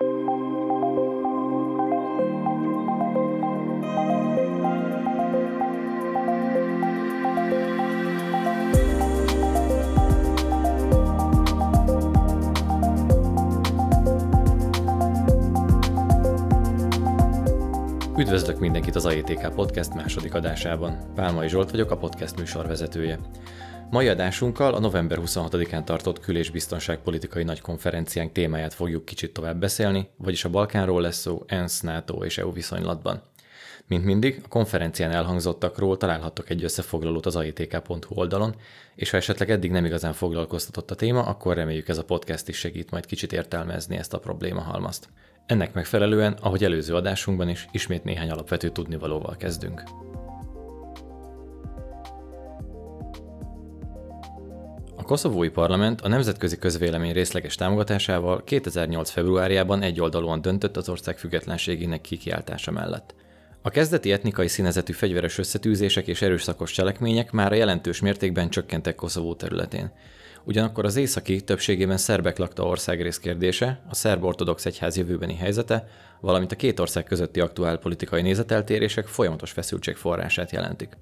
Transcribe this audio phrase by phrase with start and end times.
[0.00, 0.33] you
[18.24, 21.12] Üdvözlök mindenkit az AETK Podcast második adásában.
[21.14, 23.18] Pálmai Zsolt vagyok, a podcast műsorvezetője.
[23.90, 29.60] Mai adásunkkal a november 26-án tartott kül- és biztonságpolitikai nagy konferenciánk témáját fogjuk kicsit tovább
[29.60, 33.22] beszélni, vagyis a Balkánról lesz szó ENSZ, NATO és EU viszonylatban.
[33.86, 38.54] Mint mindig, a konferencián elhangzottakról találhattok egy összefoglalót az aitk.hu oldalon,
[38.94, 42.56] és ha esetleg eddig nem igazán foglalkoztatott a téma, akkor reméljük ez a podcast is
[42.56, 45.08] segít majd kicsit értelmezni ezt a problémahalmazt.
[45.46, 49.82] Ennek megfelelően, ahogy előző adásunkban is, ismét néhány alapvető tudnivalóval kezdünk.
[54.96, 59.10] A koszovói parlament a nemzetközi közvélemény részleges támogatásával 2008.
[59.10, 63.14] februárjában egyoldalúan döntött az ország függetlenségének kikiáltása mellett.
[63.62, 69.34] A kezdeti etnikai színezetű fegyveres összetűzések és erőszakos cselekmények már a jelentős mértékben csökkentek Koszovó
[69.34, 69.92] területén.
[70.46, 75.88] Ugyanakkor az északi, többségében szerbek lakta országrész kérdése, a szerb-ortodox egyház jövőbeni helyzete,
[76.20, 80.96] valamint a két ország közötti aktuál politikai nézeteltérések folyamatos feszültség forrását jelentik.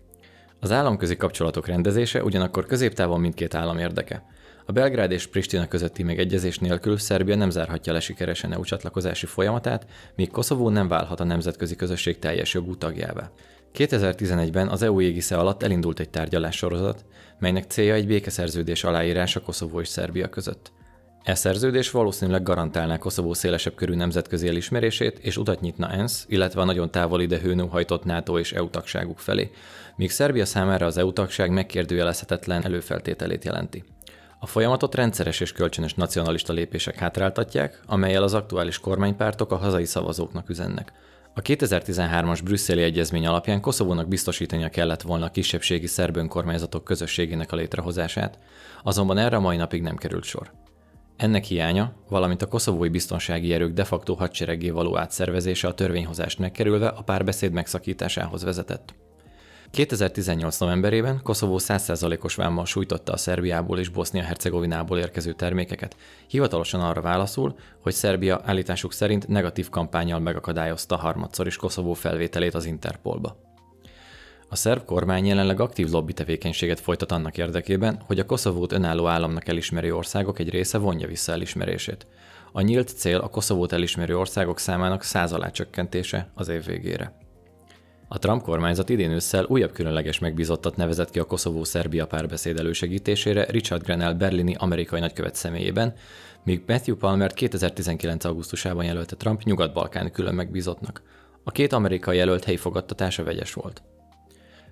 [0.61, 4.25] Az államközi kapcsolatok rendezése ugyanakkor középtávon mindkét állam érdeke.
[4.67, 9.87] A Belgrád és Pristina közötti megegyezés nélkül Szerbia nem zárhatja le sikeresen EU csatlakozási folyamatát,
[10.17, 13.31] míg Koszovó nem válhat a nemzetközi közösség teljes jogú tagjává.
[13.75, 17.05] 2011-ben az EU égisze alatt elindult egy tárgyalássorozat,
[17.43, 20.73] melynek célja egy békeszerződés aláírása Koszovó és Szerbia között.
[21.23, 26.65] E szerződés valószínűleg garantálná Koszovó szélesebb körű nemzetközi elismerését, és utat nyitna ENSZ, illetve a
[26.65, 27.41] nagyon távoli de
[27.71, 29.51] hajtott NATO és EU tagságuk felé,
[29.97, 33.85] míg Szerbia számára az EU tagság megkérdőjelezhetetlen előfeltételét jelenti.
[34.41, 40.49] A folyamatot rendszeres és kölcsönös nacionalista lépések hátráltatják, amelyel az aktuális kormánypártok a hazai szavazóknak
[40.49, 40.93] üzennek.
[41.35, 47.57] A 2013-as brüsszeli egyezmény alapján Koszovónak biztosítania kellett volna a kisebbségi szerb önkormányzatok közösségének a
[47.57, 48.39] létrehozását,
[48.83, 50.53] azonban erre a mai napig nem került sor.
[51.17, 56.89] Ennek hiánya, valamint a koszovói biztonsági erők de facto hadseregé való átszervezése a törvényhozást megkerülve
[56.89, 58.95] a párbeszéd megszakításához vezetett.
[59.73, 60.59] 2018.
[60.59, 65.97] novemberében Koszovó 100%-os vámmal sújtotta a Szerbiából és Bosznia-Hercegovinából érkező termékeket,
[66.27, 72.65] hivatalosan arra válaszul, hogy Szerbia állításuk szerint negatív kampányjal megakadályozta harmadszor is Koszovó felvételét az
[72.65, 73.37] Interpolba.
[74.49, 79.49] A szerb kormány jelenleg aktív lobby tevékenységet folytat annak érdekében, hogy a Koszovót önálló államnak
[79.49, 82.07] elismerő országok egy része vonja vissza elismerését.
[82.53, 87.21] A nyílt cél a Koszovót elismerő országok számának száz alá csökkentése az év végére.
[88.15, 93.83] A Trump kormányzat idén ősszel újabb különleges megbízottat nevezett ki a Koszovó-Szerbia párbeszéd elősegítésére Richard
[93.83, 95.95] Grenell berlini amerikai nagykövet személyében,
[96.45, 98.25] míg Matthew Palmer 2019.
[98.25, 101.03] augusztusában jelölte Trump nyugat-balkáni külön megbízottnak.
[101.45, 103.83] A két amerikai jelölt helyi fogadtatása vegyes volt.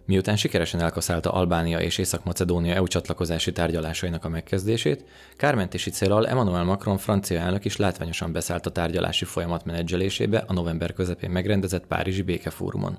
[0.05, 5.05] Miután sikeresen elkaszálta Albánia és Észak-Macedónia EU csatlakozási tárgyalásainak a megkezdését,
[5.37, 10.93] kármentési célral Emmanuel Macron francia elnök is látványosan beszállt a tárgyalási folyamat menedzselésébe a november
[10.93, 12.99] közepén megrendezett Párizsi békefórumon.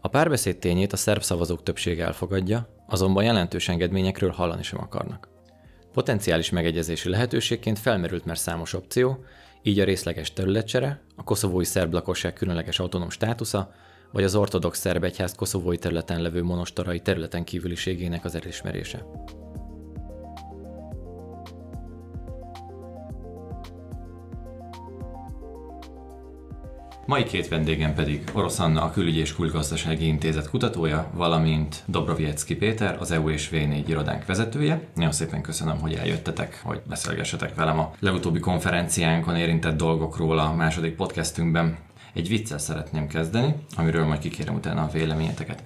[0.00, 5.28] A párbeszéd tényét a szerb szavazók többsége elfogadja, azonban jelentős engedményekről hallani sem akarnak.
[5.92, 9.24] Potenciális megegyezési lehetőségként felmerült már számos opció,
[9.62, 13.72] így a részleges területcsere, a koszovói szerb lakosság különleges autonóm státusza,
[14.12, 19.04] vagy az ortodox szerb egyház koszovói területen levő monostorai területen kívüliségének az elismerése.
[27.06, 32.96] Mai két vendégem pedig Orosz Anna, a Külügyi és Külgazdasági Intézet kutatója, valamint Dobroviecki Péter,
[33.00, 34.80] az EU és V4 irodánk vezetője.
[34.94, 40.94] Nagyon szépen köszönöm, hogy eljöttetek, hogy beszélgessetek velem a legutóbbi konferenciánkon érintett dolgokról a második
[40.94, 41.76] podcastünkben.
[42.12, 45.62] Egy viccel szeretném kezdeni, amiről majd kikérem utána a véleményeteket.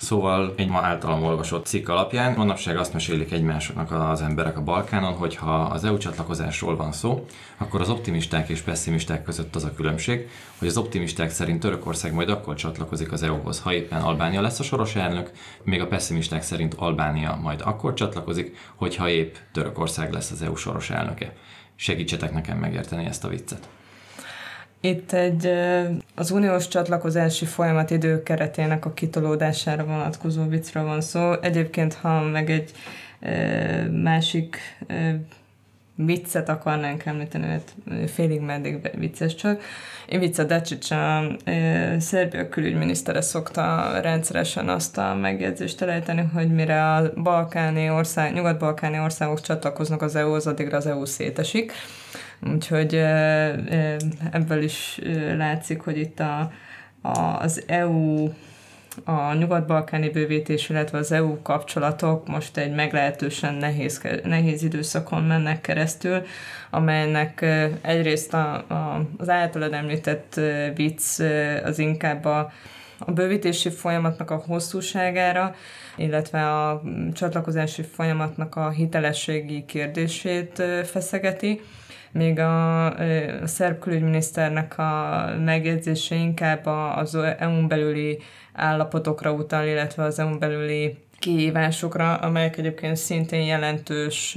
[0.00, 5.12] Szóval egy ma általam olvasott cikk alapján manapság azt mesélik egymásoknak az emberek a Balkánon,
[5.12, 7.24] hogy ha az EU csatlakozásról van szó,
[7.56, 10.28] akkor az optimisták és pessimisták között az a különbség,
[10.58, 14.62] hogy az optimisták szerint Törökország majd akkor csatlakozik az EU-hoz, ha éppen Albánia lesz a
[14.62, 15.30] soros elnök,
[15.62, 20.90] még a pessimisták szerint Albánia majd akkor csatlakozik, hogyha épp Törökország lesz az EU soros
[20.90, 21.32] elnöke.
[21.76, 23.68] Segítsetek nekem megérteni ezt a viccet.
[24.80, 25.50] Itt egy
[26.14, 31.32] az uniós csatlakozási folyamat időkeretének a kitolódására vonatkozó viccről van szó.
[31.40, 32.70] Egyébként, ha meg egy
[34.02, 34.56] másik
[35.94, 37.74] viccet akarnánk említeni, mert
[38.10, 39.62] félig meddig vicces csak.
[40.08, 41.22] Ivica Dacic, a
[41.98, 49.40] Szerbia külügyminisztere szokta rendszeresen azt a megjegyzést elejteni, hogy mire a balkáni ország, nyugat-balkáni országok
[49.40, 51.72] csatlakoznak az EU-hoz, addigra az EU szétesik.
[52.40, 52.94] Úgyhogy
[54.32, 55.00] ebből is
[55.36, 56.52] látszik, hogy itt a,
[57.02, 58.28] a, az EU
[59.04, 66.22] a nyugat-balkáni bővítés, illetve az EU kapcsolatok most egy meglehetősen nehéz, nehéz időszakon mennek keresztül,
[66.70, 67.44] amelynek
[67.80, 70.40] egyrészt a, a, az általad említett
[70.74, 71.20] vicc
[71.64, 72.52] az inkább a,
[72.98, 75.54] a bővítési folyamatnak a hosszúságára,
[75.96, 76.82] illetve a
[77.12, 81.60] csatlakozási folyamatnak a hitelességi kérdését feszegeti,
[82.12, 86.66] még a, a szerb külügyminiszternek a megjegyzése inkább
[86.96, 88.18] az EU-n belüli
[88.52, 94.36] állapotokra utal, illetve az EU-n belüli kihívásokra, amelyek egyébként szintén jelentős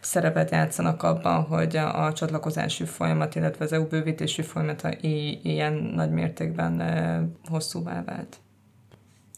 [0.00, 4.90] szerepet játszanak abban, hogy a, a csatlakozási folyamat, illetve az EU bővítési folyamata
[5.42, 6.82] ilyen nagy mértékben
[7.48, 8.36] hosszúvá vált.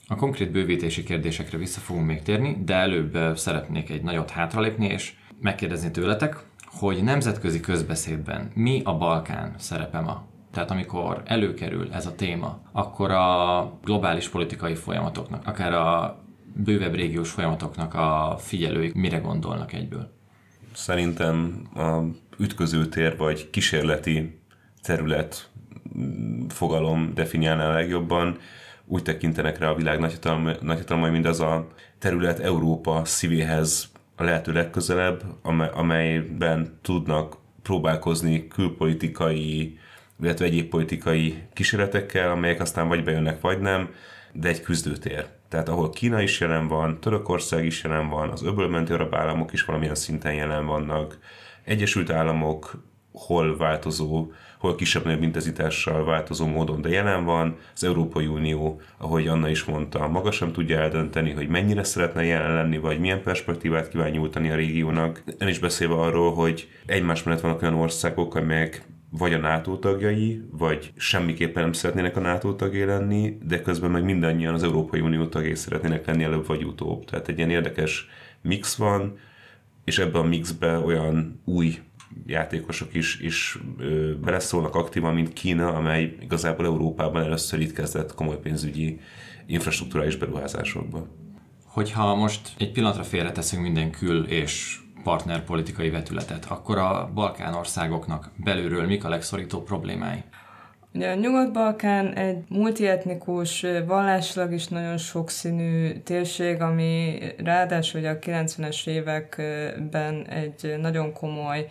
[0.06, 5.12] A konkrét bővítési kérdésekre vissza fogunk még térni, de előbb szeretnék egy nagyot hátralépni, és
[5.40, 6.36] megkérdezni tőletek,
[6.70, 10.28] hogy nemzetközi közbeszédben mi a Balkán szerepe ma?
[10.52, 16.18] Tehát amikor előkerül ez a téma, akkor a globális politikai folyamatoknak, akár a
[16.54, 20.12] bővebb régiós folyamatoknak a figyelői mire gondolnak egyből?
[20.72, 22.00] Szerintem a
[22.38, 24.40] ütközőtér vagy kísérleti
[24.82, 25.50] terület
[25.98, 28.38] mm, fogalom definiálná a legjobban.
[28.86, 29.98] Úgy tekintenek rá a világ
[30.60, 31.66] nagyhatalmai, mint az a
[31.98, 33.89] terület Európa szívéhez
[34.20, 35.22] a lehető legközelebb,
[35.74, 39.78] amelyben tudnak próbálkozni külpolitikai,
[40.22, 43.94] illetve egyéb politikai kísérletekkel, amelyek aztán vagy bejönnek, vagy nem,
[44.32, 45.26] de egy küzdőtér.
[45.48, 49.64] Tehát ahol Kína is jelen van, Törökország is jelen van, az öbölmenti arab államok is
[49.64, 51.18] valamilyen szinten jelen vannak,
[51.64, 57.56] Egyesült Államok hol változó, hol kisebb-nagyobb intenzitással változó módon, de jelen van.
[57.74, 62.54] Az Európai Unió, ahogy Anna is mondta, maga sem tudja eldönteni, hogy mennyire szeretne jelen
[62.54, 65.22] lenni, vagy milyen perspektívát kíván nyújtani a régiónak.
[65.38, 70.42] Nem is beszélve arról, hogy egymás mellett vannak olyan országok, amelyek vagy a NATO tagjai,
[70.50, 75.26] vagy semmiképpen nem szeretnének a NATO tagjai lenni, de közben meg mindannyian az Európai Unió
[75.26, 77.04] tagjai szeretnének lenni előbb vagy utóbb.
[77.04, 78.08] Tehát egy ilyen érdekes
[78.42, 79.18] mix van,
[79.84, 81.78] és ebben a mixbe olyan új
[82.26, 88.38] játékosok is, is ö, beleszólnak aktívan, mint Kína, amely igazából Európában először itt kezdett komoly
[88.38, 89.00] pénzügyi
[89.46, 91.06] infrastruktúrális beruházásokba.
[91.64, 98.86] Hogyha most egy pillanatra félreteszünk minden kül és partnerpolitikai vetületet, akkor a Balkán országoknak belülről
[98.86, 100.22] mik a legszorítóbb problémái?
[100.94, 108.86] Ugye a Nyugat-Balkán egy multietnikus, vallásilag is nagyon sokszínű térség, ami ráadásul ugye a 90-es
[108.86, 111.68] években egy nagyon komoly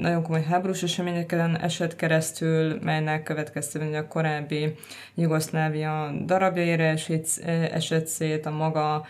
[0.00, 4.74] nagyon komoly háborús eseményeken esett keresztül, melynek következtében a korábbi
[5.14, 7.26] Jugoszlávia darabjaira esett,
[7.72, 9.06] esett szét, a maga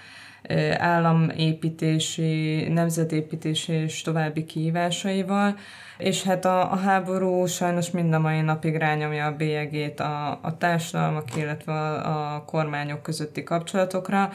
[0.77, 5.57] államépítési, nemzetépítési és további kihívásaival,
[5.99, 10.57] és hát a, a háború sajnos mind a mai napig rányomja a bélyegét a, a
[10.59, 14.31] társadalmak, illetve a, a kormányok közötti kapcsolatokra,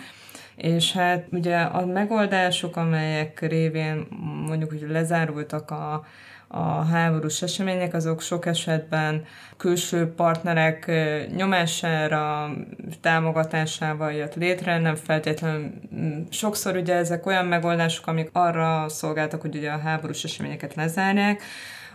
[0.56, 4.08] és hát ugye a megoldások, amelyek révén
[4.48, 6.06] mondjuk, hogy lezárultak a,
[6.48, 9.26] a háborús események, azok sok esetben
[9.58, 10.92] külső partnerek
[11.36, 12.52] nyomására,
[13.02, 15.72] támogatásával jött létre, nem feltétlenül
[16.30, 21.42] sokszor ugye ezek olyan megoldások, amik arra szolgáltak, hogy ugye a háborús eseményeket lezárják,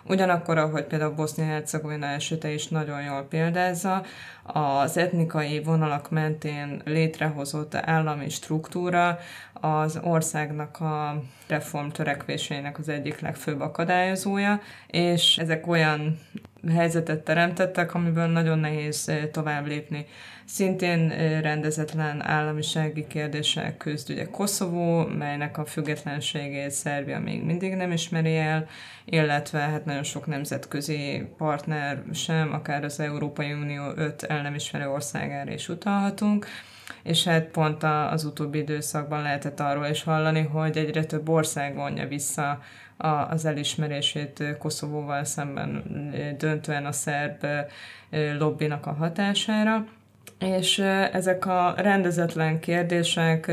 [0.05, 4.03] Ugyanakkor, ahogy például Bosznia-Hercegovina esete is nagyon jól példázza,
[4.43, 9.19] az etnikai vonalak mentén létrehozott állami struktúra
[9.53, 16.19] az országnak a reform törekvéseinek az egyik legfőbb akadályozója, és ezek olyan
[16.69, 20.07] helyzetet teremtettek, amiből nagyon nehéz tovább lépni.
[20.53, 21.09] Szintén
[21.41, 28.69] rendezetlen államisági kérdések küzd ugye Koszovó, melynek a függetlenségét Szerbia még mindig nem ismeri el,
[29.05, 34.89] illetve hát nagyon sok nemzetközi partner sem, akár az Európai Unió öt el nem ismerő
[34.89, 36.47] országára is utalhatunk
[37.03, 42.09] és hát pont az utóbbi időszakban lehetett arról is hallani, hogy egyre több ország vonja
[42.09, 42.63] vissza
[43.29, 45.83] az elismerését Koszovóval szemben
[46.39, 47.47] döntően a szerb
[48.39, 49.87] lobbinak a hatására.
[50.41, 50.79] És
[51.13, 53.47] ezek a rendezetlen kérdések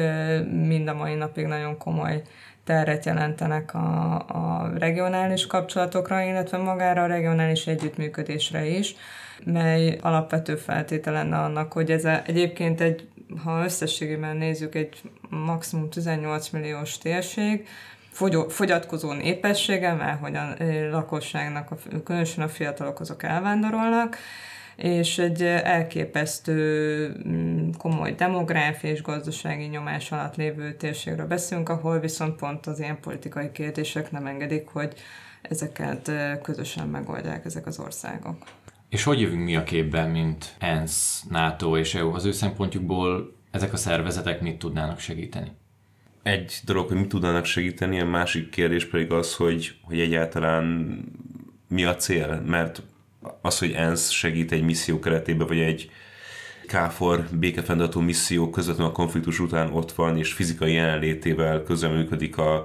[0.51, 2.21] mind a mai napig nagyon komoly
[2.63, 8.95] terret jelentenek a, a regionális kapcsolatokra, illetve magára a regionális együttműködésre is,
[9.43, 13.07] mely alapvető feltétele lenne annak, hogy ez a, egyébként egy,
[13.43, 17.67] ha összességében nézzük, egy maximum 18 milliós térség,
[18.47, 20.47] fogyatkozó népessége, mert hogy a
[20.91, 21.69] lakosságnak,
[22.03, 24.17] különösen a fiatalok azok elvándorolnak,
[24.77, 32.35] és egy elképesztő mm, komoly demográfiai és gazdasági nyomás alatt lévő térségről beszélünk, ahol viszont
[32.35, 34.93] pont az ilyen politikai kérdések nem engedik, hogy
[35.41, 38.37] ezeket közösen megoldják ezek az országok.
[38.89, 42.13] És hogy jövünk mi a képben, mint ENSZ, NATO és EU?
[42.13, 45.51] Az ő szempontjukból ezek a szervezetek mit tudnának segíteni?
[46.23, 50.97] Egy dolog, hogy mit tudnának segíteni, a másik kérdés pedig az, hogy, hogy egyáltalán
[51.67, 52.81] mi a cél, mert
[53.41, 55.91] az, hogy ENSZ segít egy misszió keretében, vagy egy
[56.67, 62.55] KFOR békefenntartó misszió közvetlenül a konfliktus után ott van, és fizikai jelenlétével közreműködik a,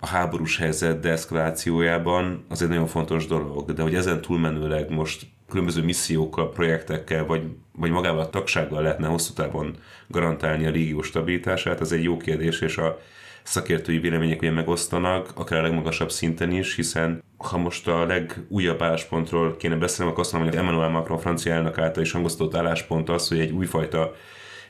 [0.00, 3.72] a háborús helyzet deeszkalációjában, az egy nagyon fontos dolog.
[3.72, 7.42] De hogy ezen túlmenőleg most különböző missziókkal, projektekkel, vagy,
[7.72, 9.76] vagy magával a tagsággal lehetne hosszú távon
[10.08, 12.98] garantálni a régió stabilitását, az egy jó kérdés, és a
[13.42, 19.56] szakértői vélemények ugye megosztanak, akár a legmagasabb szinten is, hiszen ha most a legújabb álláspontról
[19.56, 23.28] kéne beszélni, akkor azt mondom, hogy Emmanuel Macron francia elnök által is hangoztatott álláspont az,
[23.28, 24.14] hogy egy újfajta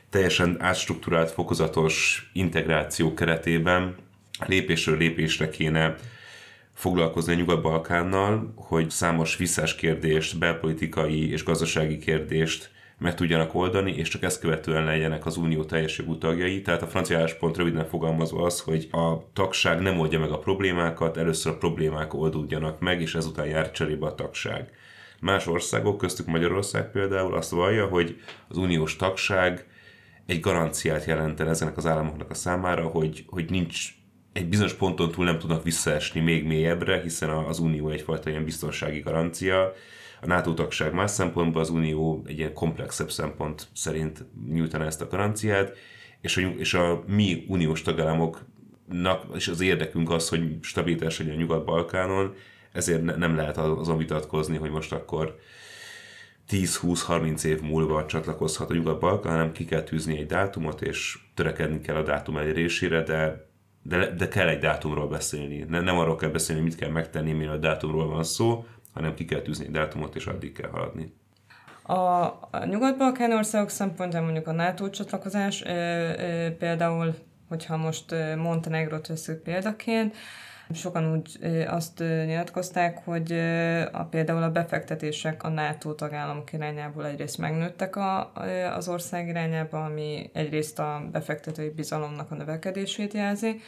[0.09, 3.95] teljesen átstruktúrált, fokozatos integráció keretében
[4.47, 5.95] lépésről lépésre kéne
[6.73, 12.71] foglalkozni a Nyugat-Balkánnal, hogy számos visszás kérdést, belpolitikai és gazdasági kérdést
[13.03, 16.61] meg tudjanak oldani, és csak ezt követően legyenek az unió teljes jogú tagjai.
[16.61, 21.17] Tehát a francia álláspont röviden fogalmazva az, hogy a tagság nem oldja meg a problémákat,
[21.17, 24.69] először a problémák oldódjanak meg, és ezután jár cserébe a tagság.
[25.19, 29.67] Más országok, köztük Magyarország például azt vallja, hogy az uniós tagság
[30.25, 33.87] egy garanciát jelenten ezenek az államoknak a számára, hogy, hogy nincs
[34.33, 38.99] egy bizonyos ponton túl nem tudnak visszaesni még mélyebbre, hiszen az Unió egyfajta ilyen biztonsági
[38.99, 39.73] garancia.
[40.23, 45.07] A NATO tagság más szempontból, az Unió egy ilyen komplexebb szempont szerint nyújtaná ezt a
[45.07, 45.77] garanciát,
[46.21, 51.37] és a, és a mi uniós tagállamoknak és az érdekünk az, hogy stabilitás legyen a
[51.37, 52.33] Nyugat-Balkánon,
[52.71, 55.39] ezért ne, nem lehet azon vitatkozni, hogy most akkor
[56.49, 61.95] 10-20-30 év múlva csatlakozhat a Nyugat-Balkán, hanem ki kell tűzni egy dátumot, és törekedni kell
[61.95, 63.51] a dátum elérésére, de
[63.85, 65.65] de, de kell egy dátumról beszélni.
[65.69, 69.25] Ne, nem arról kell beszélni, mit kell megtenni, mire a dátumról van szó, hanem ki
[69.25, 71.13] kell tűzni egy dátumot, és addig kell haladni.
[71.83, 77.15] A, a nyugat-balkán országok szempontjából mondjuk a NATO csatlakozás, e, e, például,
[77.49, 80.15] hogyha most Montenegrót veszük példaként,
[80.73, 83.31] Sokan úgy azt nyilatkozták, hogy
[83.91, 88.31] a, például a befektetések a NATO tagállamok irányából egyrészt megnőttek a,
[88.75, 93.61] az ország irányába, ami egyrészt a befektetői bizalomnak a növekedését jelzi,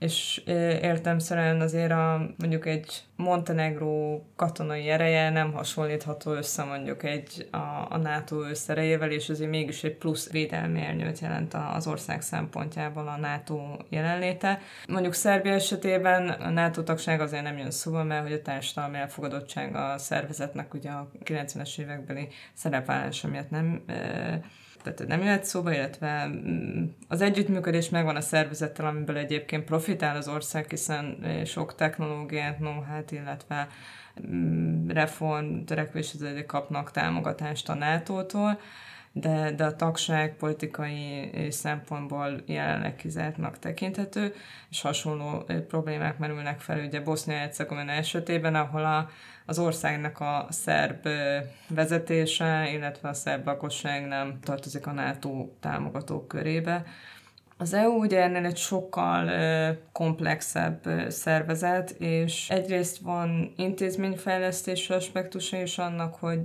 [0.00, 0.42] és
[0.82, 7.96] értemszerűen azért a, mondjuk egy Montenegró katonai ereje nem hasonlítható össze mondjuk egy a, a
[7.96, 13.76] NATO összerejével, és azért mégis egy plusz védelmi ernyőt jelent az ország szempontjából a NATO
[13.88, 14.60] jelenléte.
[14.88, 19.74] Mondjuk Szerbia esetében a NATO tagság azért nem jön szóba, mert hogy a társadalmi elfogadottság
[19.74, 23.84] a szervezetnek ugye a 90-es évekbeli szerepállása miatt nem
[24.82, 30.28] tehát nem jöhet szóba, illetve mm, az együttműködés megvan a szervezettel, amiből egyébként profitál az
[30.28, 33.68] ország, hiszen sok technológiát, know illetve
[34.26, 38.58] mm, reform törekvéshez kapnak támogatást a NATO-tól,
[39.12, 44.34] de, de a tagság politikai szempontból jelenleg kizártnak tekinthető,
[44.70, 49.10] és hasonló problémák merülnek fel ugye Bosznia-Hercegovina esetében, ahol a,
[49.50, 51.08] az országnak a szerb
[51.68, 56.84] vezetése, illetve a szerb lakosság nem tartozik a NATO támogatók körébe.
[57.56, 59.30] Az EU ugye ennél egy sokkal
[59.92, 66.40] komplexebb szervezet, és egyrészt van intézményfejlesztési aspektusa is annak, hogy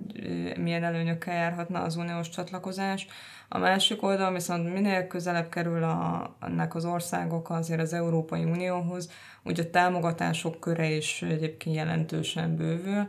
[0.58, 3.08] milyen előnyökkel járhatna az uniós csatlakozás.
[3.48, 9.10] A másik oldal viszont minél közelebb kerül a, ennek az országok azért az Európai Unióhoz,
[9.44, 13.08] úgy a támogatások köre is egyébként jelentősen bővül,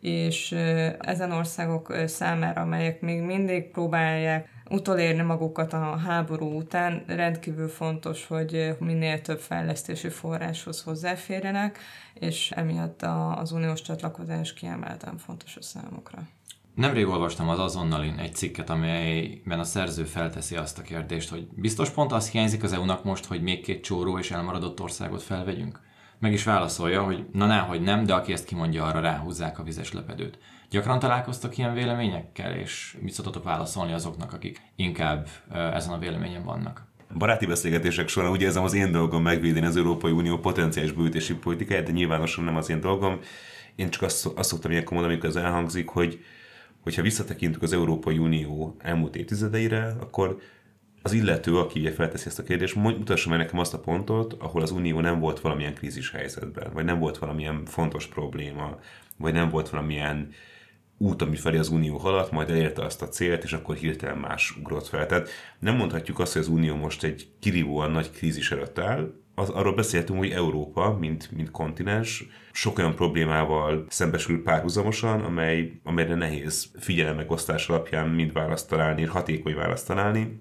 [0.00, 0.52] és
[0.98, 8.76] ezen országok számára, amelyek még mindig próbálják utolérni magukat a háború után, rendkívül fontos, hogy
[8.78, 11.78] minél több fejlesztési forráshoz hozzáférjenek,
[12.14, 13.02] és emiatt
[13.36, 16.18] az uniós csatlakozás kiemelten fontos a számukra.
[16.74, 21.90] Nemrég olvastam az azonnalin egy cikket, amelyben a szerző felteszi azt a kérdést, hogy biztos
[21.90, 25.80] pont az hiányzik az EU-nak most, hogy még két csóró és elmaradott országot felvegyünk?
[26.18, 29.92] Meg is válaszolja, hogy na náhogy nem, de aki ezt kimondja, arra ráhúzzák a vizes
[29.92, 30.38] lepedőt.
[30.70, 36.92] Gyakran találkoztak ilyen véleményekkel, és mit szoktatok válaszolni azoknak, akik inkább ezen a véleményen vannak?
[37.18, 41.84] baráti beszélgetések során úgy érzem az én dolgom megvédeni az Európai Unió potenciális bővítési politikáját,
[41.84, 43.18] de nyilvánosan nem az én dolgom.
[43.74, 46.24] Én csak azt, azt szoktam ilyenkor mondani, amikor ez elhangzik, hogy
[46.84, 50.38] hogyha visszatekintünk az Európai Unió elmúlt évtizedeire, akkor
[51.02, 54.70] az illető, aki felteszi ezt a kérdést, mutassa meg nekem azt a pontot, ahol az
[54.70, 58.78] Unió nem volt valamilyen krízis helyzetben, vagy nem volt valamilyen fontos probléma,
[59.16, 60.28] vagy nem volt valamilyen
[60.98, 64.56] út, ami felé az Unió haladt, majd elérte azt a célt, és akkor hirtelen más
[64.56, 65.06] ugrott fel.
[65.06, 69.48] Tehát nem mondhatjuk azt, hogy az Unió most egy kirívóan nagy krízis előtt áll, az,
[69.48, 76.70] arról beszéltünk, hogy Európa, mint, mint kontinens, sok olyan problémával szembesül párhuzamosan, amely, amelyre nehéz
[76.78, 80.40] figyelemegosztás alapján mind választ találni, hatékony választ találni.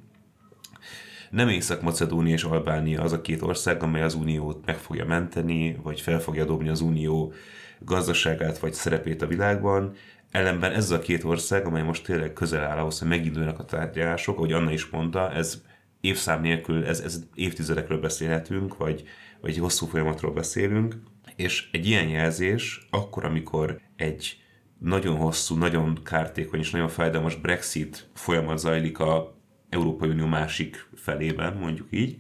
[1.30, 6.02] Nem Észak-Macedónia és Albánia az a két ország, amely az uniót meg fogja menteni, vagy
[6.02, 7.34] fel fogja dobni az unió
[7.80, 9.94] gazdaságát vagy szerepét a világban.
[10.32, 14.38] Ellenben ez a két ország, amely most tényleg közel áll ahhoz, hogy meginduljanak a tárgyalások,
[14.38, 15.62] ahogy Anna is mondta, ez
[16.04, 19.04] évszám nélkül, ez, ez évtizedekről beszélhetünk, vagy,
[19.42, 20.96] vagy hosszú folyamatról beszélünk,
[21.36, 24.38] és egy ilyen jelzés akkor, amikor egy
[24.80, 29.36] nagyon hosszú, nagyon kártékony és nagyon fájdalmas Brexit folyamat zajlik a
[29.70, 32.18] Európai Unió másik felében, mondjuk így,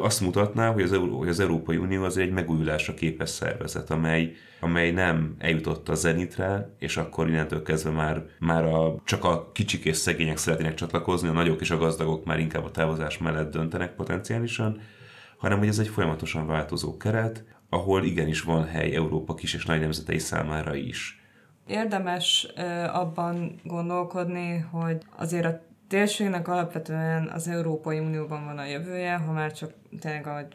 [0.00, 4.32] azt mutatná, hogy az, Euró- hogy az Európai Unió az egy megújulásra képes szervezet, amely,
[4.60, 9.84] amely nem eljutott a zenitre, és akkor innentől kezdve már, már a, csak a kicsik
[9.84, 13.94] és szegények szeretnének csatlakozni, a nagyok és a gazdagok már inkább a távozás mellett döntenek
[13.94, 14.80] potenciálisan,
[15.38, 19.80] hanem hogy ez egy folyamatosan változó keret, ahol igenis van hely Európa kis és nagy
[19.80, 21.22] nemzetei számára is.
[21.66, 22.48] Érdemes
[22.92, 25.60] abban gondolkodni, hogy azért a
[25.94, 30.46] térségnek alapvetően az Európai Unióban van a jövője, ha már csak tényleg, ahogy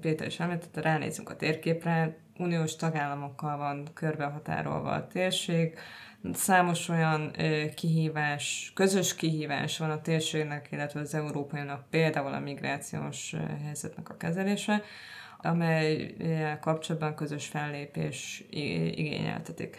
[0.00, 5.78] Péter is említette, ránézünk a térképre, uniós tagállamokkal van körbehatárolva a térség,
[6.32, 7.32] számos olyan
[7.74, 14.16] kihívás, közös kihívás van a térségnek, illetve az Európai Uniónak, például a migrációs helyzetnek a
[14.16, 14.82] kezelése,
[15.38, 16.14] amely
[16.60, 19.76] kapcsolatban közös fellépés igényeltetik.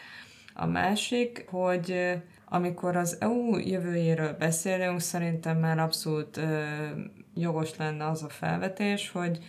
[0.54, 2.18] A másik, hogy
[2.50, 6.64] amikor az EU jövőjéről beszélünk, szerintem már abszolút ö,
[7.34, 9.40] jogos lenne az a felvetés, hogy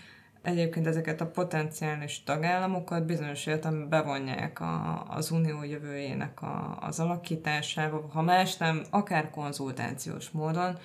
[0.42, 8.08] egyébként ezeket a potenciális tagállamokat bizonyos értelemben bevonják a, az unió jövőjének a, az alakításába,
[8.12, 10.78] ha más nem, akár konzultációs módon,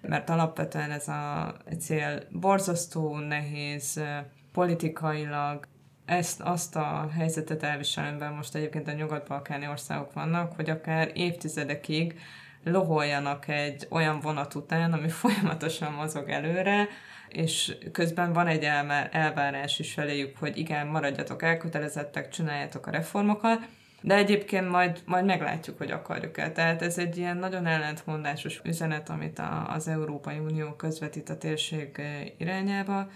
[0.00, 4.00] mert alapvetően ez a cél borzasztó nehéz,
[4.52, 5.66] politikailag
[6.04, 12.20] ezt, azt a helyzetet elviselően most egyébként a nyugat-balkáni országok vannak, hogy akár évtizedekig
[12.64, 16.88] loholjanak egy olyan vonat után, ami folyamatosan mozog előre,
[17.28, 18.64] és közben van egy
[19.10, 23.58] elvárás is feléjük, hogy igen, maradjatok elkötelezettek, csináljátok a reformokat,
[24.00, 26.50] de egyébként majd, majd meglátjuk, hogy akarjuk-e.
[26.50, 32.00] Tehát ez egy ilyen nagyon ellentmondásos üzenet, amit a, az Európai Unió közvetít a térség
[32.38, 33.10] irányába,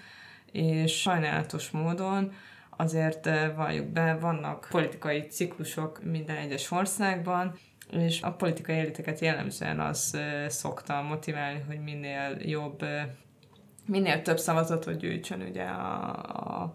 [0.53, 2.33] és sajnálatos módon
[2.79, 7.59] azért valljuk be, vannak politikai ciklusok minden egyes országban,
[7.91, 12.85] és a politikai eliteket jellemzően az szokta motiválni, hogy minél jobb,
[13.87, 16.13] minél több szavazatot gyűjtsön ugye a,
[16.63, 16.75] a,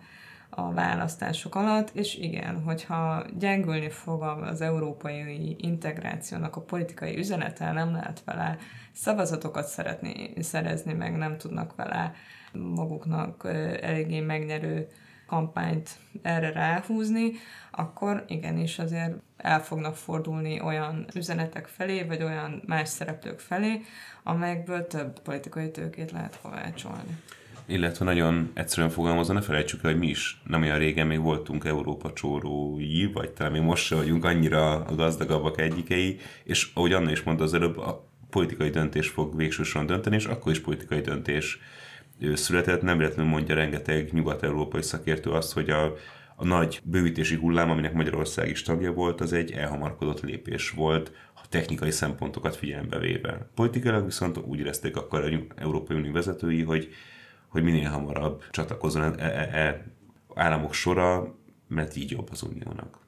[0.49, 7.91] a választások alatt, és igen, hogyha gyengülni fog az európai integrációnak a politikai üzenete, nem
[7.91, 8.57] lehet vele
[8.91, 12.13] szavazatokat szeretni, szerezni, meg nem tudnak vele
[12.53, 13.45] maguknak
[13.81, 14.87] eléggé megnyerő
[15.33, 15.89] kampányt
[16.21, 17.31] erre ráhúzni,
[17.71, 23.81] akkor igenis azért el fognak fordulni olyan üzenetek felé, vagy olyan más szereplők felé,
[24.23, 27.17] amelyekből több politikai tőkét lehet kovácsolni.
[27.65, 31.65] Illetve nagyon egyszerűen fogalmazva, ne felejtsük el, hogy mi is nem olyan régen még voltunk
[31.65, 37.11] Európa csórói, vagy talán még most se vagyunk annyira a gazdagabbak egyikei, és ahogy Anna
[37.11, 41.59] is mondta az előbb, a politikai döntés fog végsősorban dönteni, és akkor is politikai döntés
[42.33, 45.93] született, nem véletlenül mondja rengeteg nyugat-európai szakértő azt, hogy a,
[46.35, 51.47] a nagy bővítési hullám, aminek Magyarország is tagja volt, az egy elhamarkodott lépés volt, a
[51.49, 53.49] technikai szempontokat figyelembe véve.
[53.55, 56.89] Politikailag viszont úgy érezték akkor a Európai Unió vezetői, hogy,
[57.47, 59.85] hogy minél hamarabb csatlakozzon e, e, e
[60.35, 61.35] államok sora,
[61.67, 63.02] mert így jobb az uniónak.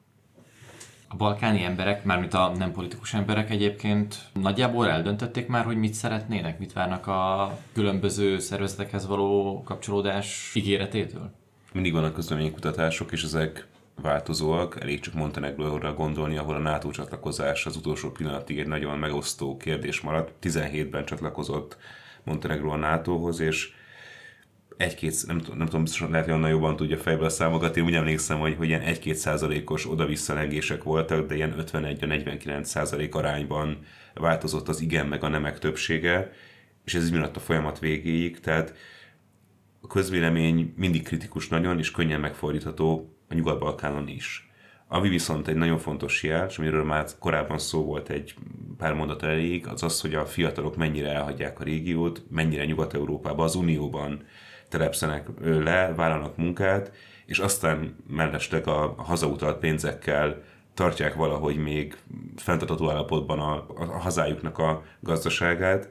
[1.08, 6.58] A balkáni emberek, mármint a nem politikus emberek egyébként nagyjából eldöntötték már, hogy mit szeretnének,
[6.58, 11.30] mit várnak a különböző szervezetekhez való kapcsolódás ígéretétől?
[11.72, 13.66] Mindig vannak közleménykutatások, és ezek
[14.02, 14.80] változóak.
[14.80, 20.00] Elég csak Montenegróra gondolni, ahol a NATO csatlakozás az utolsó pillanatig egy nagyon megosztó kérdés
[20.00, 20.32] maradt.
[20.42, 21.76] 17-ben csatlakozott
[22.24, 23.72] Montenegró a NATO-hoz, és
[24.76, 27.76] egy-két, nem, nem tudom, biztosan lehet, hogy onnan jobban tudja fejbe a számokat.
[27.76, 33.14] Én úgy emlékszem, hogy, hogy ilyen 1-2 százalékos oda-vissza lengések voltak, de ilyen 51-49 százalék
[33.14, 33.78] arányban
[34.14, 36.32] változott az igen meg a nemek többsége,
[36.84, 38.74] és ez így maradt a folyamat végéig, tehát
[39.80, 44.50] a közvélemény mindig kritikus nagyon, és könnyen megfordítható a Nyugat-Balkánon is.
[44.88, 48.34] Ami viszont egy nagyon fontos jel, és amiről már korábban szó volt egy
[48.76, 53.54] pár mondat elég, az az, hogy a fiatalok mennyire elhagyják a régiót, mennyire Nyugat-Európában, az
[53.54, 54.24] Unióban
[54.68, 56.92] telepszenek le, vállalnak munkát,
[57.26, 60.42] és aztán mellesleg a, hazautalt pénzekkel
[60.74, 61.96] tartják valahogy még
[62.36, 65.90] fenntartató állapotban a, a hazájuknak a gazdaságát.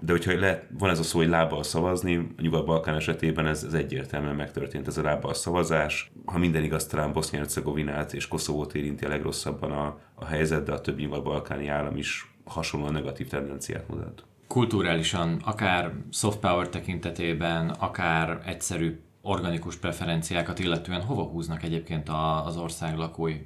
[0.00, 3.72] de hogyha lehet, van ez a szó, hogy lábbal szavazni, a Nyugat-Balkán esetében ez, ez
[3.72, 6.12] egyértelműen megtörtént, ez a lábbal szavazás.
[6.24, 10.80] Ha minden igaz, talán Bosznia-Hercegovinát és Koszovót érinti a legrosszabban a, a helyzet, de a
[10.80, 14.24] többi nyugat-balkáni állam is hasonlóan negatív tendenciát mutat.
[14.46, 22.08] Kulturálisan, akár soft power tekintetében, akár egyszerű organikus preferenciákat illetően hova húznak egyébként
[22.44, 23.40] az ország lakói?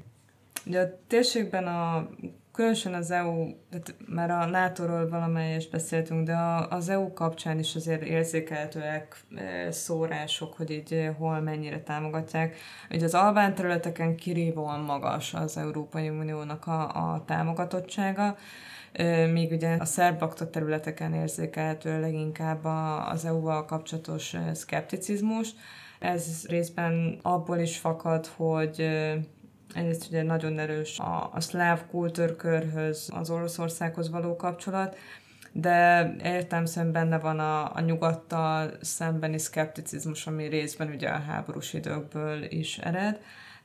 [0.67, 2.09] Ugye a térségben a
[2.59, 6.37] különösen az EU, tehát már a NATO-ról valamelyes beszéltünk, de
[6.71, 12.57] az EU kapcsán is azért érzékelhetőek e, szórások, hogy így e, hol mennyire támogatják.
[12.91, 18.37] Ugye az albán területeken kirívóan magas az Európai Uniónak a, a támogatottsága,
[19.33, 22.64] míg ugye a szerb területeken érzékelhető leginkább
[23.12, 25.51] az EU-val kapcsolatos szkepticizmus.
[25.98, 28.88] Ez részben abból is fakad, hogy
[29.74, 34.96] Egyrészt ugye nagyon erős a, a szláv kultúrkörhöz, az Oroszországhoz való kapcsolat,
[35.53, 41.72] de értem szemben benne van a, a nyugattal szembeni szkepticizmus, ami részben ugye a háborús
[41.72, 43.20] időkből is ered,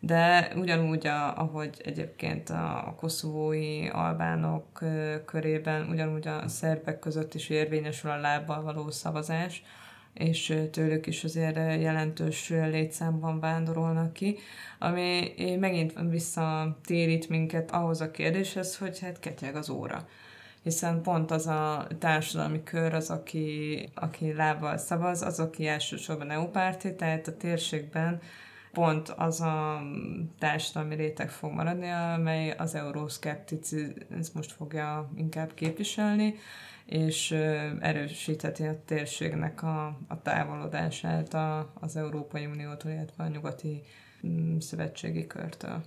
[0.06, 4.84] de ugyanúgy, a, ahogy egyébként a koszovói albánok
[5.26, 9.64] körében, ugyanúgy a szerbek között is érvényesül a lábbal való szavazás,
[10.14, 14.38] és tőlük is azért jelentős létszámban vándorolnak ki,
[14.80, 20.08] ami megint visszatérít minket ahhoz a kérdéshez, hogy hát ketyeg az óra.
[20.64, 26.96] Hiszen pont az a társadalmi kör az, aki, aki lábbal szavaz, az, aki elsősorban neopárti,
[26.96, 28.22] tehát a térségben
[28.74, 29.82] pont az a
[30.40, 36.36] társadalmi réteg fog maradni, amely az euroszkepticizmust fogja inkább képviselni,
[36.86, 37.32] és
[37.80, 43.82] erősítheti a térségnek a, a távolodását a, az Európai Uniótól, illetve a nyugati
[44.28, 45.84] mm, szövetségi körtől.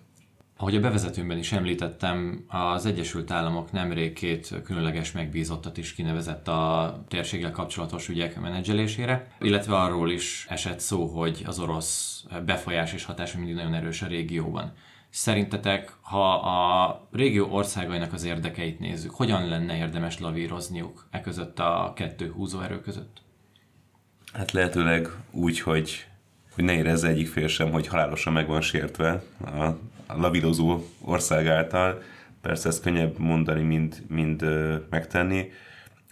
[0.59, 7.05] Ahogy a bevezetőmben is említettem, az Egyesült Államok nemrég két különleges megbízottat is kinevezett a
[7.09, 13.39] térséggel kapcsolatos ügyek menedzselésére, illetve arról is esett szó, hogy az orosz befolyás és hatása
[13.39, 14.73] mindig nagyon erős a régióban.
[15.11, 21.93] Szerintetek, ha a régió országainak az érdekeit nézzük, hogyan lenne érdemes lavírozniuk e között a
[21.97, 23.23] kettő húzóerő között?
[24.33, 26.07] Hát lehetőleg úgy, hogy,
[26.55, 31.47] hogy ne érezze egyik fél sem, hogy halálosan meg van sértve a, a lavírozó ország
[31.47, 32.03] által.
[32.41, 34.45] Persze ezt könnyebb mondani, mint, mint
[34.91, 35.51] megtenni.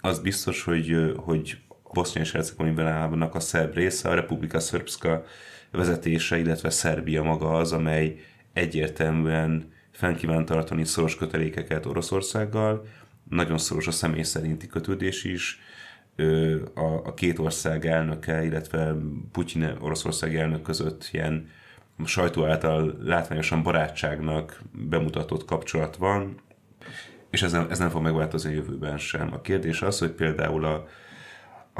[0.01, 1.57] Az biztos, hogy, hogy
[1.93, 5.23] Bosznia és Hercegovinának a szerb része, a Republika Srpska
[5.71, 8.19] vezetése, illetve Szerbia maga az, amely
[8.53, 12.85] egyértelműen fenn kíván tartani szoros kötelékeket Oroszországgal,
[13.29, 15.59] nagyon szoros a személy szerinti kötődés is,
[16.73, 18.95] a, a két ország elnöke, illetve
[19.31, 21.49] Putyin Oroszország elnök között ilyen
[22.03, 26.35] sajtó által látványosan barátságnak bemutatott kapcsolat van,
[27.29, 29.33] és ez nem, ez nem fog megváltozni a jövőben sem.
[29.33, 30.87] A kérdés az, hogy például a,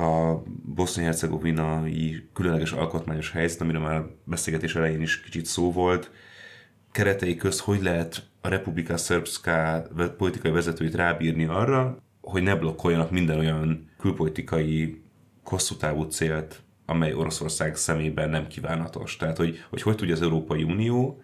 [0.02, 6.12] a bosznia-hercegovinai különleges alkotmányos helyzet, amiről már a beszélgetés elején is kicsit szó volt,
[6.92, 13.40] keretei közt hogy lehet a Republika Srpska politikai vezetőit rábírni arra, hogy ne blokkoljanak minden
[13.40, 15.04] olyan külpolitikai
[15.44, 19.16] hosszú távú célt, amely Oroszország szemében nem kívánatos.
[19.16, 21.22] Tehát, hogy hogy, hogy tudja az Európai Unió,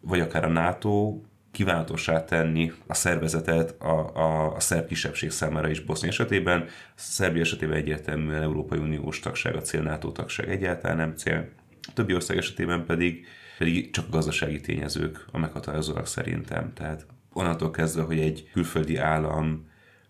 [0.00, 1.20] vagy akár a NATO
[1.52, 6.66] kívánatosá tenni a szervezetet a, a, a szerb kisebbség számára is Bosznia esetében.
[6.94, 11.48] Szerbia esetében egyértelműen Európai Uniós tagság a cél, NATO tagság egyáltalán nem cél.
[11.82, 13.26] A többi ország esetében pedig
[13.58, 16.72] pedig csak gazdasági tényezők a meghatározóak szerintem.
[16.74, 19.68] Tehát onnantól kezdve, hogy egy külföldi állam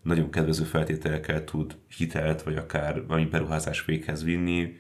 [0.09, 4.77] nagyon kedvező feltételekkel tud hitelt, vagy akár valami beruházás véghez vinni,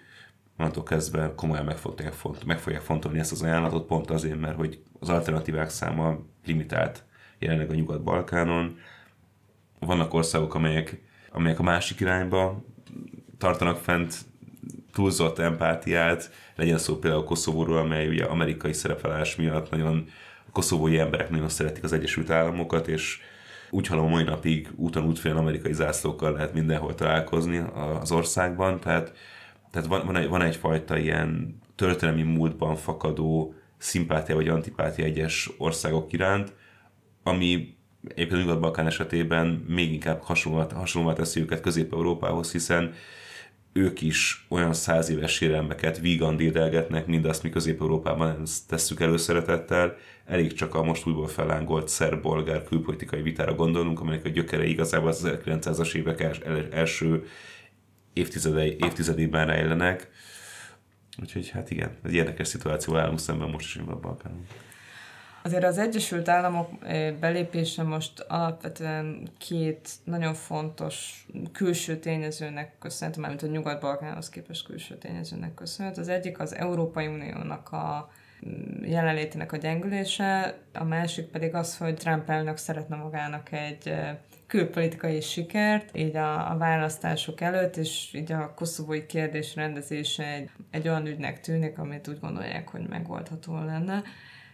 [0.59, 4.57] onnantól kezdve komolyan meg fogják, font, meg fogják fontolni ezt az ajánlatot, pont azért, mert
[4.57, 7.05] hogy az alternatívák száma limitált
[7.38, 8.79] jelenleg a Nyugat-Balkánon.
[9.79, 12.64] Vannak országok, amelyek, amelyek a másik irányba
[13.38, 14.14] tartanak fent
[14.93, 20.09] túlzott empátiát, legyen szó például Koszovóról, amely ugye amerikai szerepelás miatt nagyon
[20.47, 23.21] a koszovói emberek nagyon szeretik az Egyesült Államokat, és
[23.70, 27.62] úgy hallom, mai napig úton útfélen amerikai zászlókkal lehet mindenhol találkozni
[28.00, 29.12] az országban, tehát,
[29.70, 36.12] tehát van, van, egy, van egyfajta ilyen történelmi múltban fakadó szimpátia vagy antipátia egyes országok
[36.12, 36.52] iránt,
[37.22, 37.76] ami
[38.09, 40.20] egyébként Nyugat-Balkán esetében még inkább
[40.72, 42.94] hasonlóvá teszi őket Közép-Európához, hiszen
[43.72, 49.96] ők is olyan száz éves sérelmeket vígan dédelgetnek, mindazt mi Közép-Európában tesszük előszeretettel.
[50.29, 55.23] Elég csak a most újból fellángolt szerb-bolgár külpolitikai vitára gondolnunk, amelyek a gyökerei igazából az
[55.25, 56.21] 1900-as évek
[56.73, 57.27] első
[58.12, 60.09] évtizedében rejlenek.
[61.21, 64.47] Úgyhogy hát igen, egy érdekes szituáció állunk szemben most is a Balkánon.
[65.43, 66.71] Azért az Egyesült Államok
[67.21, 75.55] belépése most alapvetően két nagyon fontos külső tényezőnek köszönhető, mármint a Nyugat-Balkánhoz képest külső tényezőnek
[75.55, 76.01] köszönhető.
[76.01, 78.11] Az egyik az Európai Uniónak a
[78.83, 83.94] jelenlétének a gyengülése, a másik pedig az, hogy Trump elnök szeretne magának egy
[84.46, 90.88] külpolitikai sikert, így a, a választások előtt, és így a koszovói kérdés rendezése egy, egy
[90.88, 94.03] olyan ügynek tűnik, amit úgy gondolják, hogy megoldható lenne.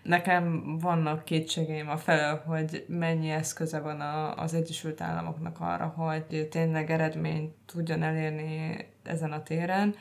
[0.03, 6.49] Nekem vannak kétségeim a felől, hogy mennyi eszköze van a, az Egyesült Államoknak arra, hogy
[6.49, 9.95] tényleg eredményt tudjon elérni ezen a téren.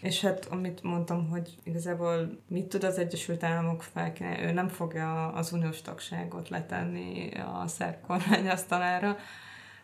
[0.00, 5.32] És hát amit mondtam, hogy igazából mit tud az Egyesült Államok felkínálni, ő nem fogja
[5.32, 7.30] az uniós tagságot letenni
[7.62, 8.46] a szerb kormány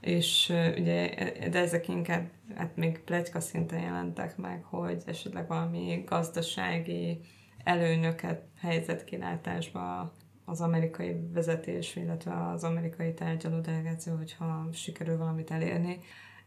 [0.01, 1.15] és ugye,
[1.51, 7.21] de ezek inkább hát még plegyka szinten jelentek meg, hogy esetleg valami gazdasági
[7.65, 10.13] előnyöket helyzetkilátásba
[10.45, 15.99] az amerikai vezetés, illetve az amerikai tárgyaló delegáció, hogyha sikerül valamit elérni.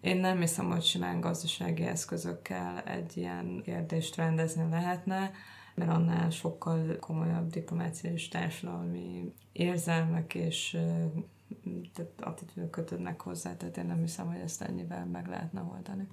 [0.02, 5.32] Én nem hiszem, hogy simán gazdasági eszközökkel egy ilyen kérdést rendezni lehetne,
[5.76, 10.78] mert annál sokkal komolyabb diplomáciai és társadalmi érzelmek és
[12.20, 16.08] attitűdök kötődnek hozzá, tehát én nem hiszem, hogy ezt ennyivel meg lehetne oldani.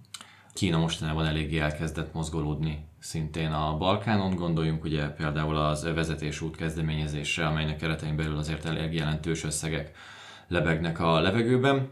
[0.53, 4.35] Kína mostanában eléggé elkezdett mozgolódni szintén a Balkánon.
[4.35, 9.97] Gondoljunk ugye például az vezetés út kezdeményezésre, amelynek keretein belül azért elég jelentős összegek
[10.49, 11.89] lebegnek a levegőben.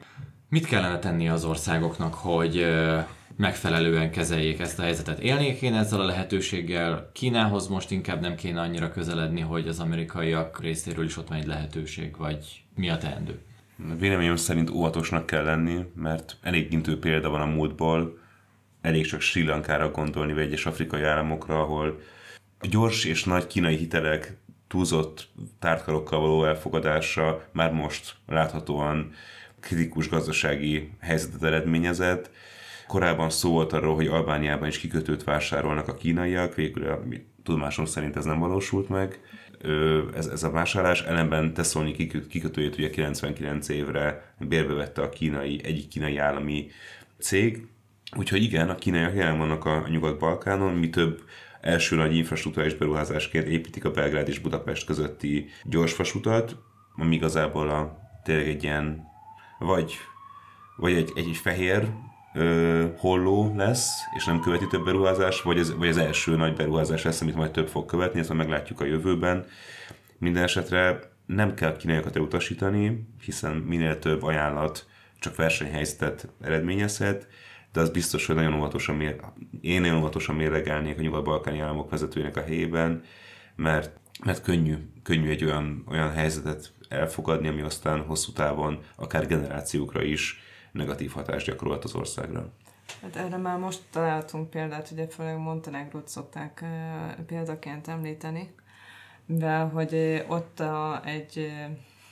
[0.53, 2.67] Mit kellene tenni az országoknak, hogy
[3.37, 5.19] megfelelően kezeljék ezt a helyzetet?
[5.19, 7.11] Élnék én ezzel a lehetőséggel?
[7.13, 11.47] Kínához most inkább nem kéne annyira közeledni, hogy az amerikaiak részéről is ott van egy
[11.47, 13.39] lehetőség, vagy mi a teendő?
[13.99, 18.19] Véleményem szerint óvatosnak kell lenni, mert elég intő példa van a múltból,
[18.81, 22.01] elég csak Sri Lankára gondolni, vagy egyes afrikai államokra, ahol
[22.61, 24.37] gyors és nagy kínai hitelek
[24.69, 29.13] túlzott tártkarokkal való elfogadása már most láthatóan
[29.63, 32.31] kritikus gazdasági helyzetet eredményezett.
[32.87, 37.03] Korábban szó volt arról, hogy Albániában is kikötőt vásárolnak a kínaiak, végül a
[37.43, 39.21] tudomásom szerint ez nem valósult meg.
[40.15, 41.93] Ez, ez a vásárlás ellenben Tesszolnyi
[42.29, 46.67] kikötőjét ugye 99 évre bérbe vette a kínai, egyik kínai állami
[47.19, 47.67] cég,
[48.17, 51.23] Úgyhogy igen, a kínaiak jelen vannak a Nyugat-Balkánon, mi több
[51.61, 56.57] első nagy infrastruktúrális beruházásként építik a Belgrád és Budapest közötti gyorsvasutat,
[56.97, 59.11] ami igazából a, tényleg egy ilyen,
[59.63, 59.99] vagy,
[60.77, 61.89] vagy egy, egy, egy fehér
[62.35, 67.03] ö, holló lesz, és nem követi több beruházás, vagy ez, vagy az első nagy beruházás
[67.03, 69.47] lesz, amit majd több fog követni, ezt meglátjuk a jövőben.
[70.19, 74.87] Minden esetre nem kell kínaiakat elutasítani, hiszen minél több ajánlat
[75.19, 77.27] csak versenyhelyzetet eredményezhet,
[77.73, 79.01] de az biztos, hogy nagyon óvatosan,
[79.61, 83.03] én nagyon óvatosan mérlegelnék a nyugat-balkáni államok vezetőinek a helyében,
[83.57, 90.03] mert, mert könnyű, könnyű egy olyan, olyan helyzetet elfogadni, ami aztán hosszú távon, akár generációkra
[90.03, 90.39] is
[90.73, 92.53] negatív hatást gyakorolhat az országra.
[93.03, 96.65] Hát erre már most találtunk példát, ugye főleg Montenegrót szokták
[97.27, 98.55] példaként említeni,
[99.27, 101.53] de hogy ott a, egy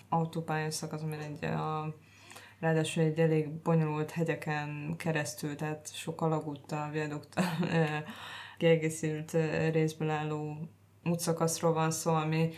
[0.08, 1.94] autópályaszakasz, ami egy a
[2.60, 7.44] ráadásul egy elég bonyolult hegyeken keresztül, tehát sok alagúttal, viaduktal
[8.58, 9.36] kiegészült
[9.72, 10.56] részből álló
[11.04, 12.50] útszakaszról van szó, ami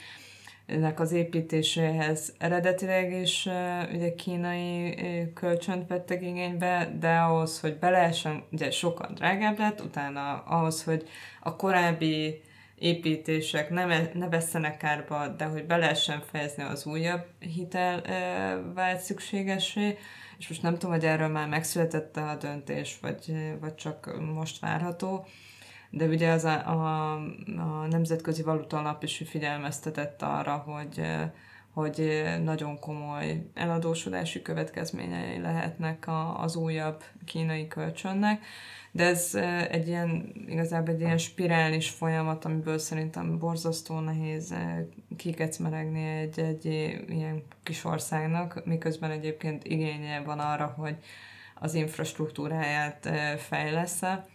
[0.66, 2.34] ennek az építéséhez.
[2.38, 3.48] Eredetileg is
[3.92, 4.94] ugye kínai
[5.34, 11.08] kölcsönt vettek igénybe, de ahhoz, hogy be lehessen, ugye sokkal drágább lett, utána ahhoz, hogy
[11.40, 12.42] a korábbi
[12.78, 19.00] építések ne, ne vesztenek kárba, de hogy be lehessen fejezni az újabb hitel e, vált
[19.00, 19.98] szükségesé,
[20.38, 25.26] és most nem tudom, hogy erről már megszületett a döntés, vagy, vagy csak most várható,
[25.92, 27.12] de ugye az a, a,
[27.56, 31.00] a Nemzetközi Valuta Alap is figyelmeztetett arra, hogy
[31.72, 38.44] hogy nagyon komoly eladósodási következményei lehetnek a, az újabb kínai kölcsönnek,
[38.90, 39.34] de ez
[39.70, 44.54] egy ilyen, igazából egy ilyen spirális folyamat, amiből szerintem borzasztó nehéz
[45.16, 46.64] kikecmeregni egy, egy
[47.08, 50.96] ilyen kis országnak, miközben egyébként igénye van arra, hogy
[51.54, 54.26] az infrastruktúráját fejlesz-e.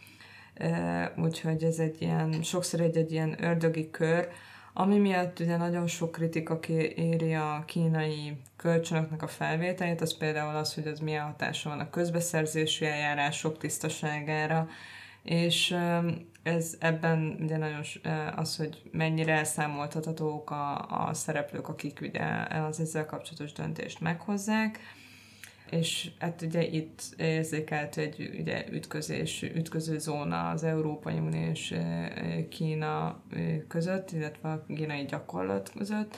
[1.18, 4.28] Úgyhogy ez egy ilyen, sokszor egy, egy ilyen ördögi kör,
[4.74, 6.60] ami miatt ugye nagyon sok kritika
[6.96, 11.90] éri a kínai kölcsönöknek a felvételét, az például az, hogy az milyen hatása van a
[11.90, 14.68] közbeszerzési eljárások tisztaságára,
[15.24, 15.76] és
[16.44, 17.82] ez ebben ugye nagyon
[18.36, 22.24] az, hogy mennyire elszámoltathatók a, a szereplők, akik ugye
[22.68, 24.80] az ezzel kapcsolatos döntést meghozzák,
[25.72, 31.76] és hát ugye itt érzékelt egy ugye ütközés, ütköző zóna az Európai Unió és
[32.50, 33.22] Kína
[33.68, 36.18] között, illetve a kínai gyakorlat között,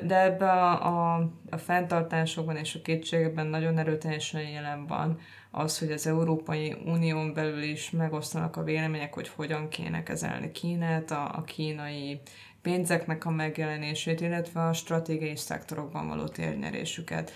[0.00, 5.18] De ebbe a, a, a fenntartásokban és a kétségekben nagyon erőteljesen jelen van
[5.50, 11.10] az, hogy az Európai Unión belül is megosztanak a vélemények, hogy hogyan kéne kezelni Kínát,
[11.10, 12.20] a, a kínai
[12.62, 17.32] pénzeknek a megjelenését, illetve a stratégiai szektorokban való térnyerésüket.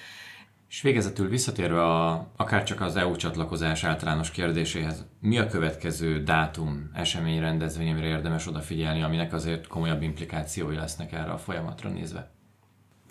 [0.68, 6.90] És végezetül visszatérve a, akár csak az EU csatlakozás általános kérdéséhez, mi a következő dátum,
[6.94, 12.30] esemény, rendezvény, amire érdemes odafigyelni, aminek azért komolyabb implikációi lesznek erre a folyamatra nézve?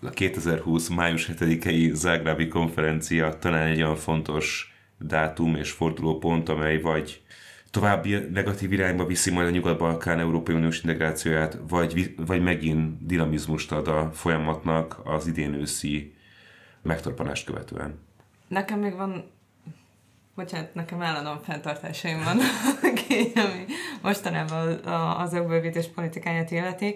[0.02, 0.88] A 2020.
[0.88, 7.22] május 7-i Zágrábi konferencia talán egy olyan fontos dátum és fordulópont, amely vagy
[7.72, 13.88] további negatív irányba viszi majd a Nyugat-Balkán Európai Uniós integrációját, vagy, vagy megint dinamizmust ad
[13.88, 16.16] a folyamatnak az idén őszi
[16.88, 18.00] megtorpanást követően.
[18.48, 19.32] Nekem még van
[20.36, 22.38] bocsánat, nekem állandóan fenntartásaim van,
[23.46, 23.66] ami
[24.02, 24.86] mostanában
[25.18, 26.96] az EU bővítés politikáját illeti.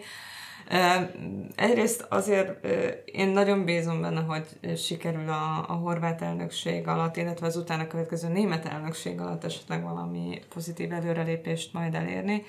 [1.56, 2.68] Egyrészt azért
[3.06, 8.28] én nagyon bízom benne, hogy sikerül a, a horvát elnökség alatt, illetve az utána következő
[8.28, 12.44] német elnökség alatt esetleg valami pozitív előrelépést majd elérni.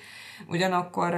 [0.47, 1.15] Ugyanakkor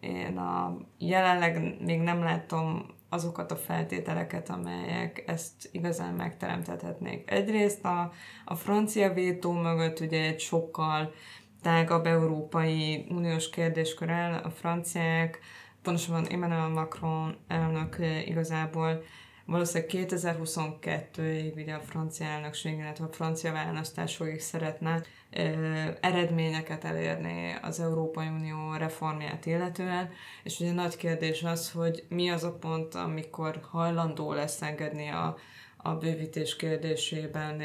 [0.00, 7.30] én a, jelenleg még nem látom azokat a feltételeket, amelyek ezt igazán megteremtethetnék.
[7.30, 8.12] Egyrészt a,
[8.44, 11.12] a francia vétó mögött ugye egy sokkal
[11.62, 15.38] tágabb európai uniós kérdéskör el, a franciák,
[15.82, 19.02] pontosabban Emmanuel Macron elnök igazából
[19.46, 25.02] valószínűleg 2022-ig ugye a francia elnökség, illetve a francia választásokig szeretne
[26.00, 30.10] eredményeket elérni az Európai Unió reformját illetően,
[30.42, 35.36] és ugye nagy kérdés az, hogy mi az a pont, amikor hajlandó lesz engedni a,
[35.76, 37.62] a bővítés kérdésében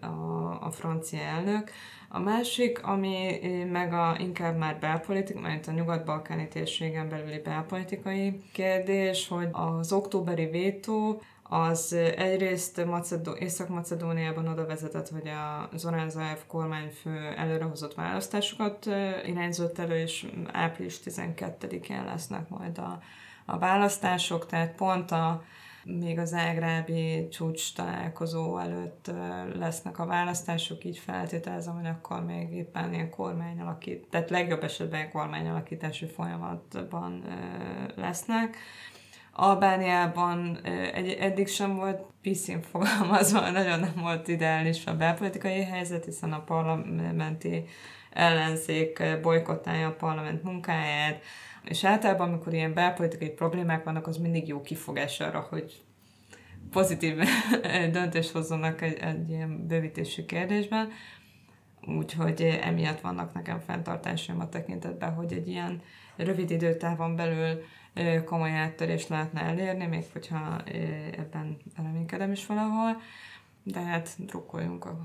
[0.00, 1.70] a, a francia elnök,
[2.08, 3.38] a másik, ami
[3.72, 10.46] meg a, inkább már belpolitik, mert a nyugat-balkáni térségen belüli belpolitikai kérdés, hogy az októberi
[10.46, 18.86] vétó az egyrészt Macedó- Észak-Macedóniában oda vezetett, hogy a Zorán Zaev kormányfő előrehozott választásokat
[19.26, 23.00] irányzott elő, és április 12-én lesznek majd a,
[23.44, 25.42] a választások, tehát pont a,
[25.84, 29.10] még az ágrábi csúcs találkozó előtt
[29.54, 36.06] lesznek a választások, így feltételezem, hogy akkor még éppen ilyen kormányalakít, tehát legjobb esetben kormányalakítási
[36.06, 37.24] folyamatban
[37.96, 38.56] lesznek.
[39.38, 40.58] Albániában
[40.92, 46.44] egy, eddig sem volt piszin fogalmazva, nagyon nem volt ideális a belpolitikai helyzet, hiszen a
[46.44, 47.64] parlamenti
[48.10, 51.22] ellenzék bolykottálja a parlament munkáját,
[51.64, 55.82] és általában, amikor ilyen belpolitikai problémák vannak, az mindig jó kifogás arra, hogy
[56.70, 57.16] pozitív
[57.92, 60.88] döntést hozzanak egy, egy ilyen bővítési kérdésben.
[61.86, 65.82] Úgyhogy emiatt vannak nekem fenntartásaim a tekintetben, hogy egy ilyen
[66.16, 67.62] rövid időtávon belül
[68.24, 70.62] komoly áttörést lehetne elérni, még hogyha
[71.16, 73.00] ebben reménykedem is valahol.
[73.62, 75.04] De hát drukkoljunk a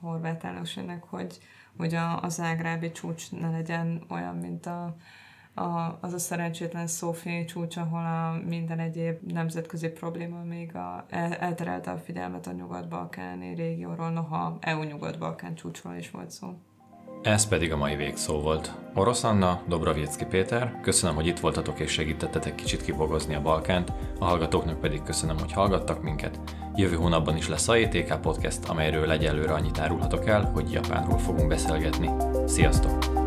[0.00, 1.38] horvát elnökségnek, hogy,
[1.76, 4.96] hogy a, az ágrábi csúcs ne legyen olyan, mint a
[5.58, 11.34] a, az a szerencsétlen Szófi csúcs, ahol a minden egyéb nemzetközi probléma még a, el,
[11.34, 16.58] elterelte a figyelmet a nyugat-balkáni régióról, noha EU nyugat-balkán csúcsról is volt szó.
[17.28, 18.72] Ez pedig a mai végszó volt.
[18.94, 24.24] Orosz Anna, Dobroviecki Péter, köszönöm, hogy itt voltatok és segítettetek kicsit kibogozni a Balkánt, a
[24.24, 26.40] hallgatóknak pedig köszönöm, hogy hallgattak minket.
[26.74, 31.48] Jövő hónapban is lesz a ETK Podcast, amelyről egyelőre annyit árulhatok el, hogy Japánról fogunk
[31.48, 32.10] beszélgetni.
[32.46, 33.17] Sziasztok!